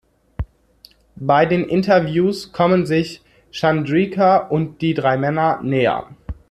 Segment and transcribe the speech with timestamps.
[1.15, 6.07] Bei den Interviews kommen sich Chandrika und die drei Männer näher.